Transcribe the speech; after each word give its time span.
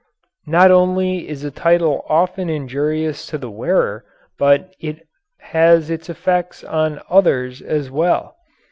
Not 0.47 0.71
only 0.71 1.29
is 1.29 1.43
a 1.43 1.51
title 1.51 2.03
often 2.09 2.49
injurious 2.49 3.27
to 3.27 3.37
the 3.37 3.51
wearer, 3.51 4.03
but 4.39 4.73
it 4.79 5.05
has 5.37 5.91
its 5.91 6.09
effect 6.09 6.63
on 6.67 6.99
others 7.11 7.61
as 7.61 7.91
well. 7.91 8.35